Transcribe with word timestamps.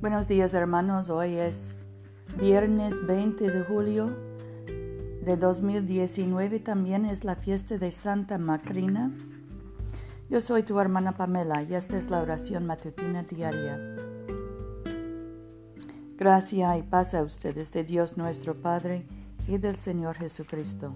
Buenos 0.00 0.28
días 0.28 0.54
hermanos, 0.54 1.10
hoy 1.10 1.34
es 1.34 1.74
viernes 2.36 3.04
20 3.04 3.50
de 3.50 3.64
julio 3.64 4.16
de 5.24 5.36
2019, 5.36 6.60
también 6.60 7.04
es 7.04 7.24
la 7.24 7.34
fiesta 7.34 7.78
de 7.78 7.90
Santa 7.90 8.38
Macrina. 8.38 9.10
Yo 10.30 10.40
soy 10.40 10.62
tu 10.62 10.78
hermana 10.78 11.16
Pamela 11.16 11.64
y 11.64 11.74
esta 11.74 11.98
es 11.98 12.10
la 12.10 12.20
oración 12.20 12.64
matutina 12.64 13.24
diaria. 13.24 13.96
Gracia 16.16 16.78
y 16.78 16.84
paz 16.84 17.14
a 17.14 17.24
ustedes 17.24 17.72
de 17.72 17.82
Dios 17.82 18.16
nuestro 18.16 18.54
Padre 18.54 19.04
y 19.48 19.58
del 19.58 19.74
Señor 19.74 20.14
Jesucristo. 20.14 20.94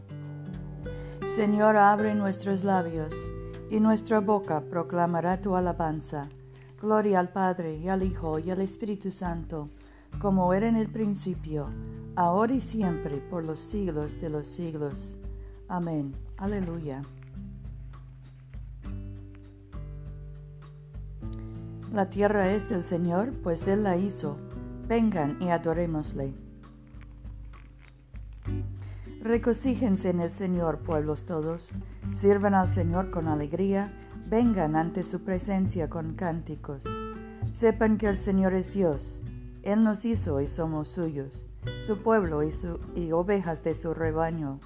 Señor, 1.34 1.76
abre 1.76 2.14
nuestros 2.14 2.62
labios 2.62 3.12
y 3.68 3.80
nuestra 3.80 4.20
boca 4.20 4.60
proclamará 4.60 5.40
tu 5.40 5.56
alabanza. 5.56 6.28
Gloria 6.82 7.20
al 7.20 7.28
Padre 7.28 7.76
y 7.76 7.88
al 7.88 8.02
Hijo 8.02 8.40
y 8.40 8.50
al 8.50 8.60
Espíritu 8.60 9.12
Santo, 9.12 9.68
como 10.18 10.52
era 10.52 10.66
en 10.66 10.74
el 10.74 10.88
principio, 10.88 11.68
ahora 12.16 12.54
y 12.54 12.60
siempre, 12.60 13.18
por 13.18 13.44
los 13.44 13.60
siglos 13.60 14.20
de 14.20 14.28
los 14.28 14.48
siglos. 14.48 15.16
Amén. 15.68 16.12
Aleluya. 16.36 17.04
La 21.92 22.10
tierra 22.10 22.50
es 22.50 22.68
del 22.68 22.82
Señor, 22.82 23.32
pues 23.44 23.68
Él 23.68 23.84
la 23.84 23.96
hizo. 23.96 24.36
Vengan 24.88 25.40
y 25.40 25.50
adorémosle. 25.50 26.34
Recocíjense 29.20 30.10
en 30.10 30.20
el 30.20 30.30
Señor, 30.30 30.80
pueblos 30.80 31.26
todos. 31.26 31.70
Sirvan 32.10 32.54
al 32.54 32.68
Señor 32.68 33.12
con 33.12 33.28
alegría 33.28 33.92
vengan 34.32 34.76
ante 34.76 35.04
su 35.04 35.20
presencia 35.20 35.90
con 35.90 36.14
cánticos. 36.14 36.84
Sepan 37.52 37.98
que 37.98 38.08
el 38.08 38.16
Señor 38.16 38.54
es 38.54 38.72
Dios. 38.72 39.22
Él 39.62 39.84
nos 39.84 40.06
hizo 40.06 40.40
y 40.40 40.48
somos 40.48 40.88
suyos, 40.88 41.46
su 41.82 41.98
pueblo 41.98 42.40
y, 42.42 43.12
ovejas 43.12 43.62
de 43.62 43.74
su 43.74 43.92
rebaño. 43.92 44.58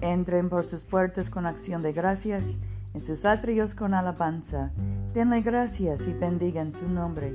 Entren 0.00 0.48
por 0.48 0.64
sus 0.64 0.82
puertas 0.82 1.30
con 1.30 1.46
acción 1.46 1.82
de 1.82 1.92
gracias, 1.92 2.58
en 2.94 3.00
sus 3.00 3.24
atrios 3.24 3.76
con 3.76 3.94
alabanza. 3.94 4.72
Denle 5.12 5.40
gracias 5.40 6.08
y 6.08 6.12
bendigan 6.12 6.72
su 6.72 6.88
nombre, 6.88 7.32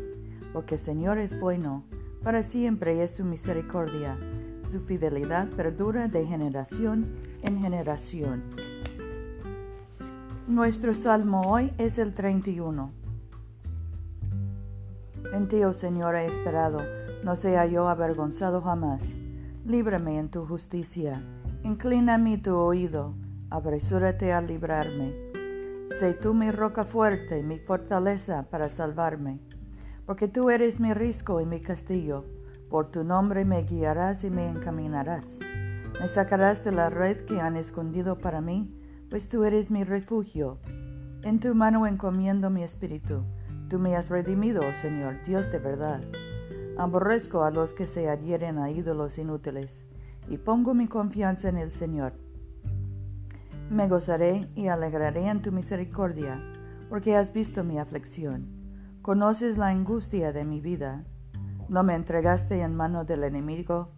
porque 0.51 0.77
Señor 0.77 1.19
es 1.19 1.39
bueno, 1.39 1.85
para 2.21 2.43
siempre 2.43 3.01
es 3.01 3.15
su 3.15 3.23
misericordia. 3.23 4.17
Su 4.63 4.81
fidelidad 4.81 5.47
perdura 5.47 6.09
de 6.09 6.27
generación 6.27 7.15
en 7.43 7.61
generación. 7.61 8.70
Nuestro 10.51 10.93
salmo 10.93 11.49
hoy 11.49 11.71
es 11.77 11.97
el 11.97 12.13
31. 12.13 12.91
En 15.31 15.47
ti, 15.47 15.63
oh 15.63 15.71
Señor, 15.71 16.17
he 16.17 16.25
esperado, 16.25 16.81
no 17.23 17.37
sea 17.37 17.65
yo 17.67 17.87
avergonzado 17.87 18.61
jamás. 18.61 19.17
Líbrame 19.65 20.19
en 20.19 20.27
tu 20.27 20.45
justicia, 20.45 21.23
inclina 21.63 22.17
mí 22.17 22.37
tu 22.37 22.57
oído, 22.57 23.13
apresúrate 23.49 24.33
a 24.33 24.41
librarme. 24.41 25.15
Sé 25.87 26.13
tú 26.15 26.33
mi 26.33 26.51
roca 26.51 26.83
fuerte, 26.83 27.43
mi 27.43 27.57
fortaleza 27.57 28.49
para 28.49 28.67
salvarme, 28.67 29.39
porque 30.05 30.27
tú 30.27 30.49
eres 30.49 30.81
mi 30.81 30.93
risco 30.93 31.39
y 31.39 31.45
mi 31.45 31.61
castillo. 31.61 32.25
Por 32.69 32.87
tu 32.87 33.05
nombre 33.05 33.45
me 33.45 33.63
guiarás 33.63 34.25
y 34.25 34.29
me 34.29 34.49
encaminarás. 34.49 35.39
Me 35.97 36.09
sacarás 36.09 36.61
de 36.61 36.73
la 36.73 36.89
red 36.89 37.23
que 37.23 37.39
han 37.39 37.55
escondido 37.55 38.17
para 38.17 38.41
mí 38.41 38.80
pues 39.11 39.27
tú 39.27 39.43
eres 39.43 39.69
mi 39.69 39.83
refugio. 39.83 40.57
En 41.23 41.41
tu 41.41 41.53
mano 41.53 41.85
encomiendo 41.85 42.49
mi 42.49 42.63
espíritu. 42.63 43.25
Tú 43.69 43.77
me 43.77 43.97
has 43.97 44.07
redimido, 44.07 44.61
oh 44.61 44.73
Señor, 44.73 45.21
Dios 45.25 45.51
de 45.51 45.59
verdad. 45.59 46.01
Aborrezco 46.77 47.43
a 47.43 47.51
los 47.51 47.73
que 47.73 47.87
se 47.87 48.09
adhieren 48.09 48.57
a 48.57 48.71
ídolos 48.71 49.17
inútiles, 49.17 49.83
y 50.29 50.37
pongo 50.37 50.73
mi 50.73 50.87
confianza 50.87 51.49
en 51.49 51.57
el 51.57 51.71
Señor. 51.71 52.13
Me 53.69 53.89
gozaré 53.89 54.47
y 54.55 54.67
alegraré 54.67 55.27
en 55.27 55.41
tu 55.41 55.51
misericordia, 55.51 56.41
porque 56.89 57.17
has 57.17 57.33
visto 57.33 57.65
mi 57.65 57.79
aflicción. 57.79 58.47
Conoces 59.01 59.57
la 59.57 59.67
angustia 59.67 60.31
de 60.31 60.45
mi 60.45 60.61
vida. 60.61 61.03
No 61.67 61.83
me 61.83 61.95
entregaste 61.95 62.61
en 62.61 62.77
mano 62.77 63.03
del 63.03 63.25
enemigo, 63.25 63.89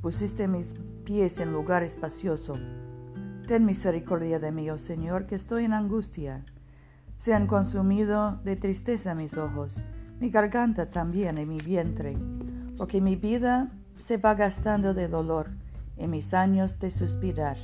pusiste 0.00 0.48
mis 0.48 0.74
pies 1.04 1.38
en 1.38 1.52
lugar 1.52 1.82
espacioso 1.82 2.54
Ten 3.46 3.66
misericordia 3.66 4.38
de 4.38 4.52
mí, 4.52 4.70
oh 4.70 4.78
Señor, 4.78 5.26
que 5.26 5.34
estoy 5.34 5.66
en 5.66 5.74
angustia. 5.74 6.46
Se 7.18 7.34
han 7.34 7.46
consumido 7.46 8.40
de 8.42 8.56
tristeza 8.56 9.14
mis 9.14 9.36
ojos, 9.36 9.82
mi 10.18 10.30
garganta 10.30 10.88
también 10.88 11.36
y 11.36 11.44
mi 11.44 11.60
vientre, 11.60 12.16
porque 12.78 13.02
mi 13.02 13.16
vida 13.16 13.70
se 13.98 14.16
va 14.16 14.34
gastando 14.34 14.94
de 14.94 15.08
dolor 15.08 15.50
y 15.98 16.06
mis 16.06 16.32
años 16.32 16.78
de 16.78 16.90
suspirar. 16.90 17.58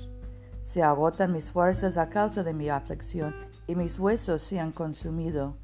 Se 0.60 0.82
agotan 0.82 1.32
mis 1.32 1.50
fuerzas 1.50 1.96
a 1.96 2.10
causa 2.10 2.42
de 2.42 2.52
mi 2.52 2.68
aflicción 2.68 3.34
y 3.66 3.74
mis 3.74 3.98
huesos 3.98 4.42
se 4.42 4.60
han 4.60 4.72
consumido. 4.72 5.56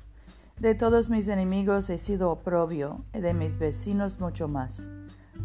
De 0.58 0.74
todos 0.74 1.10
mis 1.10 1.28
enemigos 1.28 1.90
he 1.90 1.98
sido 1.98 2.30
oprobio 2.30 3.04
y 3.12 3.20
de 3.20 3.34
mis 3.34 3.58
vecinos 3.58 4.18
mucho 4.18 4.48
más, 4.48 4.88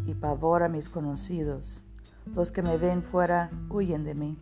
y 0.06 0.14
pavor 0.14 0.62
a 0.62 0.70
mis 0.70 0.88
conocidos. 0.88 1.82
Los 2.34 2.52
que 2.52 2.62
me 2.62 2.78
ven 2.78 3.02
fuera 3.02 3.50
huyen 3.68 4.04
de 4.04 4.14
mí. 4.14 4.38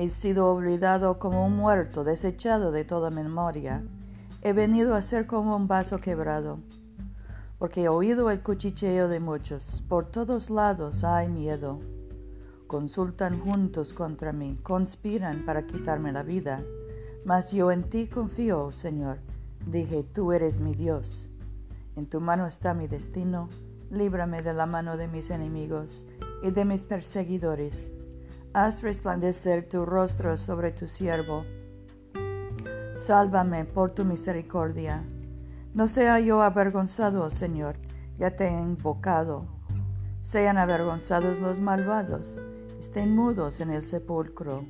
He 0.00 0.10
sido 0.10 0.54
olvidado 0.54 1.18
como 1.18 1.44
un 1.44 1.56
muerto, 1.56 2.04
desechado 2.04 2.70
de 2.70 2.84
toda 2.84 3.10
memoria. 3.10 3.82
He 4.42 4.52
venido 4.52 4.94
a 4.94 5.02
ser 5.02 5.26
como 5.26 5.56
un 5.56 5.66
vaso 5.66 5.98
quebrado, 5.98 6.60
porque 7.58 7.82
he 7.82 7.88
oído 7.88 8.30
el 8.30 8.40
cuchicheo 8.40 9.08
de 9.08 9.18
muchos. 9.18 9.82
Por 9.88 10.08
todos 10.08 10.50
lados 10.50 11.02
hay 11.02 11.28
miedo. 11.28 11.80
Consultan 12.68 13.40
juntos 13.40 13.92
contra 13.92 14.32
mí, 14.32 14.56
conspiran 14.62 15.44
para 15.44 15.66
quitarme 15.66 16.12
la 16.12 16.22
vida. 16.22 16.62
Mas 17.24 17.50
yo 17.50 17.72
en 17.72 17.82
ti 17.82 18.06
confío, 18.06 18.66
oh 18.66 18.70
Señor. 18.70 19.18
Dije, 19.66 20.04
tú 20.04 20.30
eres 20.30 20.60
mi 20.60 20.76
Dios. 20.76 21.28
En 21.96 22.06
tu 22.06 22.20
mano 22.20 22.46
está 22.46 22.72
mi 22.72 22.86
destino. 22.86 23.48
Líbrame 23.90 24.42
de 24.42 24.52
la 24.52 24.66
mano 24.66 24.96
de 24.96 25.08
mis 25.08 25.30
enemigos 25.30 26.06
y 26.44 26.52
de 26.52 26.64
mis 26.64 26.84
perseguidores 26.84 27.92
haz 28.52 28.82
resplandecer 28.82 29.68
tu 29.68 29.84
rostro 29.84 30.36
sobre 30.38 30.72
tu 30.72 30.88
siervo. 30.88 31.44
Sálvame 32.96 33.64
por 33.64 33.90
tu 33.90 34.04
misericordia. 34.04 35.04
No 35.74 35.86
sea 35.86 36.18
yo 36.18 36.42
avergonzado, 36.42 37.30
Señor, 37.30 37.76
ya 38.18 38.34
te 38.34 38.48
he 38.48 38.50
invocado. 38.50 39.46
Sean 40.20 40.58
avergonzados 40.58 41.40
los 41.40 41.60
malvados, 41.60 42.38
estén 42.80 43.14
mudos 43.14 43.60
en 43.60 43.70
el 43.70 43.82
sepulcro. 43.82 44.64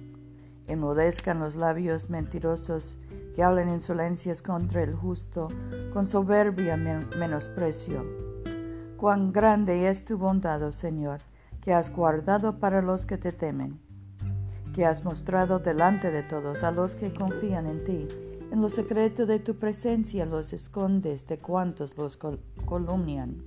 Enmudezcan 0.66 1.40
los 1.40 1.56
labios 1.56 2.10
mentirosos 2.10 2.98
que 3.34 3.42
hablen 3.42 3.70
insolencias 3.70 4.42
contra 4.42 4.82
el 4.82 4.94
justo, 4.94 5.48
con 5.92 6.06
soberbia 6.06 6.76
menosprecio. 6.76 8.04
Cuán 8.98 9.32
grande 9.32 9.88
es 9.88 10.04
tu 10.04 10.18
bondad, 10.18 10.62
oh 10.62 10.72
Señor 10.72 11.20
que 11.60 11.72
has 11.72 11.90
guardado 11.90 12.58
para 12.58 12.82
los 12.82 13.06
que 13.06 13.18
te 13.18 13.32
temen, 13.32 13.80
que 14.74 14.86
has 14.86 15.04
mostrado 15.04 15.58
delante 15.58 16.10
de 16.10 16.22
todos 16.22 16.62
a 16.64 16.70
los 16.70 16.96
que 16.96 17.12
confían 17.12 17.66
en 17.66 17.84
ti. 17.84 18.08
En 18.50 18.62
lo 18.62 18.70
secreto 18.70 19.26
de 19.26 19.40
tu 19.40 19.58
presencia 19.58 20.24
los 20.24 20.52
escondes 20.52 21.26
de 21.26 21.38
cuantos 21.38 21.96
los 21.98 22.18
columnian. 22.64 23.44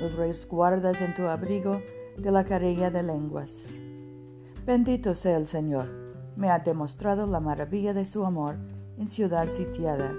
Los 0.00 0.14
resguardas 0.14 1.00
en 1.00 1.14
tu 1.14 1.22
abrigo 1.22 1.80
de 2.18 2.30
la 2.30 2.44
carilla 2.44 2.90
de 2.90 3.02
lenguas. 3.02 3.70
Bendito 4.66 5.14
sea 5.14 5.36
el 5.36 5.46
Señor, 5.46 5.88
me 6.36 6.50
ha 6.50 6.58
demostrado 6.58 7.26
la 7.26 7.40
maravilla 7.40 7.94
de 7.94 8.04
su 8.04 8.24
amor 8.24 8.56
en 8.98 9.06
ciudad 9.06 9.48
sitiada. 9.48 10.12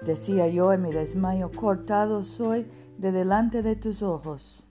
Decía 0.00 0.48
yo 0.48 0.72
en 0.72 0.82
mi 0.82 0.92
desmayo, 0.92 1.50
cortado 1.50 2.24
soy 2.24 2.66
de 2.98 3.12
delante 3.12 3.62
de 3.62 3.76
tus 3.76 4.02
ojos. 4.02 4.64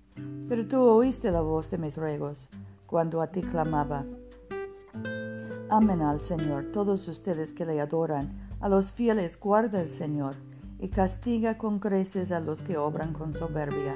Pero 0.47 0.67
tú 0.67 0.81
oíste 0.81 1.31
la 1.31 1.41
voz 1.41 1.69
de 1.71 1.77
mis 1.77 1.97
ruegos 1.97 2.49
cuando 2.85 3.21
a 3.21 3.27
ti 3.27 3.41
clamaba. 3.41 4.05
Amen 5.69 6.01
al 6.01 6.19
Señor, 6.19 6.65
todos 6.73 7.07
ustedes 7.07 7.53
que 7.53 7.65
le 7.65 7.79
adoran, 7.79 8.49
a 8.59 8.67
los 8.67 8.91
fieles 8.91 9.39
guarda 9.39 9.79
el 9.79 9.87
Señor, 9.87 10.35
y 10.79 10.89
castiga 10.89 11.57
con 11.57 11.79
creces 11.79 12.33
a 12.33 12.41
los 12.41 12.61
que 12.61 12.77
obran 12.77 13.13
con 13.13 13.33
soberbia. 13.33 13.95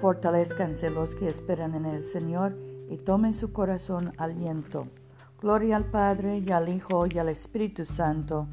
Fortalezcanse 0.00 0.90
los 0.90 1.14
que 1.14 1.28
esperan 1.28 1.76
en 1.76 1.84
el 1.84 2.02
Señor, 2.02 2.58
y 2.90 2.96
tomen 2.96 3.34
su 3.34 3.52
corazón 3.52 4.12
aliento. 4.18 4.88
Gloria 5.40 5.76
al 5.76 5.84
Padre, 5.84 6.38
y 6.38 6.50
al 6.50 6.68
Hijo, 6.68 7.06
y 7.06 7.18
al 7.18 7.28
Espíritu 7.28 7.84
Santo, 7.84 8.48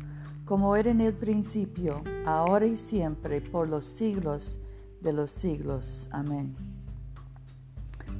como 0.45 0.75
era 0.75 0.91
en 0.91 1.01
el 1.01 1.13
principio, 1.15 2.03
ahora 2.27 2.67
y 2.67 2.77
siempre, 2.77 3.41
por 3.41 3.67
los 3.67 3.85
siglos 3.85 4.59
de 5.01 5.13
los 5.13 5.31
siglos. 5.31 6.07
Amén. 6.11 6.74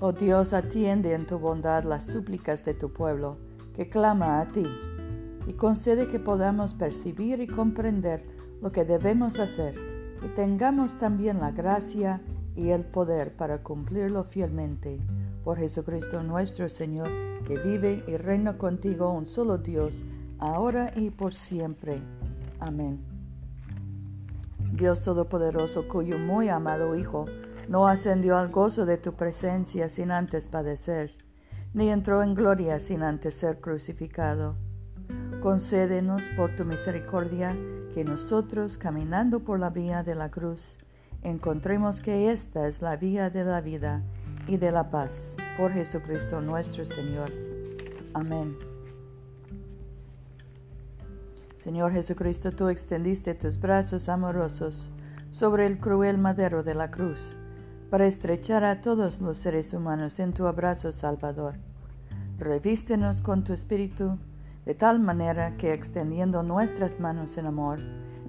Oh 0.00 0.12
Dios, 0.12 0.52
atiende 0.52 1.12
en 1.12 1.26
tu 1.26 1.40
bondad 1.40 1.82
las 1.82 2.04
súplicas 2.04 2.64
de 2.64 2.72
tu 2.72 2.92
pueblo, 2.92 3.36
que 3.74 3.88
clama 3.88 4.40
a 4.40 4.52
ti 4.52 4.64
y 5.48 5.54
concede 5.54 6.06
que 6.06 6.20
podamos 6.20 6.72
percibir 6.72 7.40
y 7.40 7.48
comprender 7.48 8.24
lo 8.62 8.70
que 8.70 8.84
debemos 8.84 9.40
hacer 9.40 9.74
y 10.22 10.28
tengamos 10.36 10.98
también 10.98 11.40
la 11.40 11.50
gracia 11.50 12.20
y 12.54 12.68
el 12.68 12.84
poder 12.84 13.34
para 13.34 13.64
cumplirlo 13.64 14.22
fielmente. 14.22 15.00
Por 15.42 15.58
Jesucristo 15.58 16.22
nuestro 16.22 16.68
Señor, 16.68 17.08
que 17.44 17.58
vive 17.58 18.04
y 18.06 18.16
reina 18.18 18.56
contigo 18.56 19.10
un 19.10 19.26
solo 19.26 19.58
Dios, 19.58 20.04
ahora 20.38 20.92
y 20.94 21.10
por 21.10 21.34
siempre. 21.34 22.00
Amén. 22.60 23.00
Dios 24.72 25.02
Todopoderoso, 25.02 25.88
cuyo 25.88 26.18
muy 26.18 26.48
amado 26.48 26.94
Hijo 26.94 27.26
no 27.68 27.86
ascendió 27.86 28.38
al 28.38 28.48
gozo 28.48 28.86
de 28.86 28.98
tu 28.98 29.14
presencia 29.14 29.88
sin 29.88 30.10
antes 30.10 30.48
padecer, 30.48 31.14
ni 31.74 31.90
entró 31.90 32.22
en 32.22 32.34
gloria 32.34 32.80
sin 32.80 33.02
antes 33.02 33.34
ser 33.34 33.60
crucificado 33.60 34.56
Concédenos 35.40 36.22
por 36.36 36.56
tu 36.56 36.64
misericordia 36.64 37.56
que 37.94 38.02
nosotros, 38.02 38.76
caminando 38.76 39.44
por 39.44 39.60
la 39.60 39.70
vía 39.70 40.02
de 40.02 40.16
la 40.16 40.32
cruz, 40.32 40.78
encontremos 41.22 42.00
que 42.00 42.32
esta 42.32 42.66
es 42.66 42.82
la 42.82 42.96
vía 42.96 43.30
de 43.30 43.44
la 43.44 43.60
vida 43.60 44.02
y 44.48 44.56
de 44.56 44.72
la 44.72 44.90
paz. 44.90 45.36
Por 45.56 45.72
Jesucristo 45.72 46.40
nuestro 46.40 46.84
Señor. 46.84 47.30
Amén. 48.14 48.58
Señor 51.56 51.92
Jesucristo, 51.92 52.50
tú 52.50 52.68
extendiste 52.68 53.34
tus 53.34 53.60
brazos 53.60 54.08
amorosos 54.08 54.90
sobre 55.30 55.66
el 55.66 55.78
cruel 55.78 56.18
madero 56.18 56.64
de 56.64 56.74
la 56.74 56.90
cruz, 56.90 57.36
para 57.90 58.06
estrechar 58.06 58.64
a 58.64 58.80
todos 58.80 59.20
los 59.20 59.38
seres 59.38 59.72
humanos 59.72 60.20
en 60.20 60.32
tu 60.32 60.46
abrazo 60.46 60.92
salvador. 60.92 61.54
Revístenos 62.38 63.22
con 63.22 63.44
tu 63.44 63.52
espíritu 63.52 64.18
de 64.68 64.74
tal 64.74 65.00
manera 65.00 65.56
que 65.56 65.72
extendiendo 65.72 66.42
nuestras 66.42 67.00
manos 67.00 67.38
en 67.38 67.46
amor, 67.46 67.80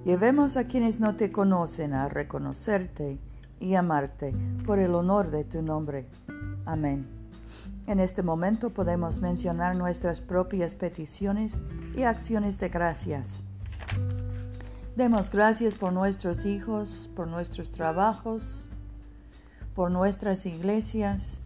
llevemos 0.06 0.56
a 0.56 0.64
quienes 0.64 0.98
no 0.98 1.14
te 1.14 1.30
conocen 1.30 1.92
a 1.92 2.08
reconocerte 2.08 3.18
y 3.60 3.74
amarte 3.74 4.34
por 4.64 4.78
el 4.78 4.94
honor 4.94 5.30
de 5.30 5.44
tu 5.44 5.60
nombre. 5.60 6.08
Amén. 6.64 7.06
En 7.86 8.00
este 8.00 8.22
momento 8.22 8.70
podemos 8.70 9.20
mencionar 9.20 9.76
nuestras 9.76 10.22
propias 10.22 10.74
peticiones 10.74 11.60
y 11.94 12.04
acciones 12.04 12.58
de 12.58 12.70
gracias. 12.70 13.42
Demos 14.96 15.30
gracias 15.30 15.74
por 15.74 15.92
nuestros 15.92 16.46
hijos, 16.46 17.10
por 17.14 17.28
nuestros 17.28 17.70
trabajos, 17.70 18.69
por 19.80 19.90
nuestras 19.90 20.44
iglesias, 20.44 21.40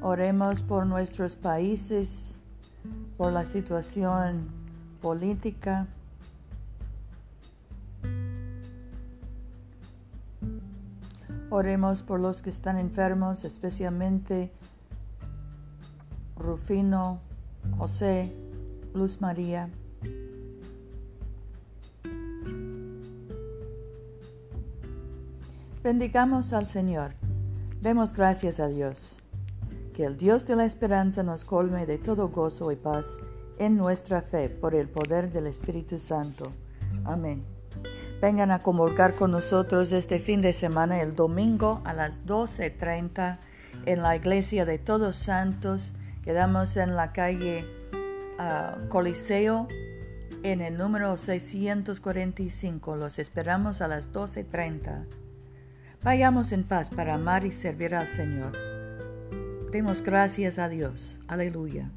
Oremos 0.00 0.62
por 0.62 0.86
nuestros 0.86 1.34
países, 1.34 2.40
por 3.16 3.32
la 3.32 3.44
situación 3.44 4.46
política. 5.02 5.88
Oremos 11.50 12.04
por 12.04 12.20
los 12.20 12.40
que 12.40 12.50
están 12.50 12.78
enfermos, 12.78 13.42
especialmente 13.42 14.52
Rufino, 16.36 17.18
José, 17.76 18.32
Luz 18.94 19.20
María. 19.20 19.68
Bendigamos 25.82 26.52
al 26.52 26.66
Señor. 26.66 27.14
Demos 27.80 28.12
gracias 28.12 28.60
a 28.60 28.68
Dios. 28.68 29.22
Que 29.94 30.04
el 30.04 30.18
Dios 30.18 30.46
de 30.46 30.54
la 30.54 30.66
esperanza 30.66 31.22
nos 31.22 31.46
colme 31.46 31.86
de 31.86 31.96
todo 31.96 32.28
gozo 32.28 32.70
y 32.70 32.76
paz 32.76 33.18
en 33.58 33.78
nuestra 33.78 34.20
fe 34.20 34.50
por 34.50 34.74
el 34.74 34.90
poder 34.90 35.32
del 35.32 35.46
Espíritu 35.46 35.98
Santo. 35.98 36.52
Amén. 37.06 37.44
Vengan 38.20 38.50
a 38.50 38.58
comulgar 38.58 39.14
con 39.14 39.30
nosotros 39.30 39.92
este 39.92 40.18
fin 40.18 40.42
de 40.42 40.52
semana, 40.52 41.00
el 41.00 41.16
domingo 41.16 41.80
a 41.84 41.94
las 41.94 42.26
12.30 42.26 43.38
en 43.86 44.02
la 44.02 44.16
iglesia 44.16 44.66
de 44.66 44.78
Todos 44.78 45.16
Santos. 45.16 45.94
Quedamos 46.22 46.76
en 46.76 46.94
la 46.94 47.14
calle 47.14 47.64
ah, 48.38 48.76
Coliseo 48.90 49.66
en 50.42 50.60
el 50.60 50.76
número 50.76 51.16
645. 51.16 52.96
Los 52.96 53.18
esperamos 53.18 53.80
a 53.80 53.88
las 53.88 54.12
12.30. 54.12 55.06
Vayamos 56.02 56.52
en 56.52 56.64
paz 56.64 56.88
para 56.88 57.14
amar 57.14 57.44
y 57.44 57.52
servir 57.52 57.94
al 57.94 58.08
Señor. 58.08 58.52
Demos 59.70 60.00
gracias 60.00 60.58
a 60.58 60.70
Dios. 60.70 61.20
Aleluya. 61.28 61.90